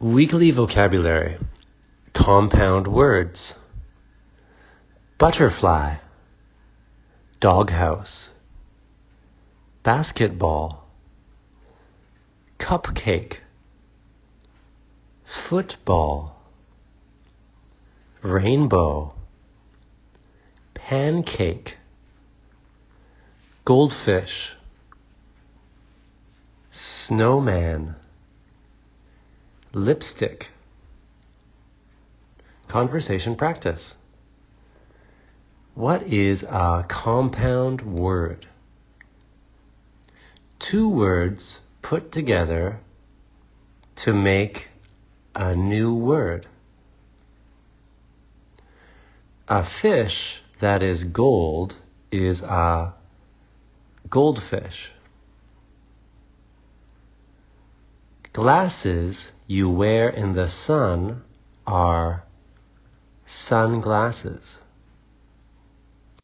[0.00, 1.36] Weekly vocabulary.
[2.16, 3.38] Compound words.
[5.18, 5.96] Butterfly.
[7.38, 8.30] Doghouse.
[9.84, 10.86] Basketball.
[12.58, 13.34] Cupcake.
[15.50, 16.34] Football.
[18.22, 19.12] Rainbow.
[20.74, 21.74] Pancake.
[23.66, 24.30] Goldfish.
[27.06, 27.96] Snowman
[29.72, 30.46] lipstick.
[32.68, 33.92] Conversation practice.
[35.74, 38.46] What is a compound word?
[40.70, 42.80] Two words put together
[44.04, 44.68] to make
[45.34, 46.46] a new word.
[49.48, 50.12] A fish
[50.60, 51.74] that is gold
[52.12, 52.94] is a
[54.08, 54.90] goldfish.
[58.32, 59.16] Glasses
[59.48, 61.22] you wear in the sun
[61.66, 62.24] are
[63.48, 64.56] sunglasses.